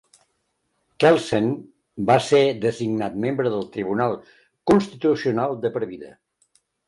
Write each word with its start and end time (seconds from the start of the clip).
Kelsen 1.03 1.49
va 2.07 2.15
ser 2.29 2.39
designat 2.63 3.19
membre 3.27 3.51
del 3.57 3.69
Tribunal 3.77 4.17
Constitucional 4.73 5.55
de 5.67 5.75
per 5.79 5.83
vida. 5.93 6.11